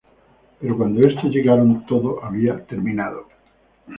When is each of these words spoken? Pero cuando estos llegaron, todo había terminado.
Pero 0.59 0.75
cuando 0.77 1.07
estos 1.07 1.25
llegaron, 1.29 1.85
todo 1.85 2.25
había 2.25 2.65
terminado. 2.65 3.27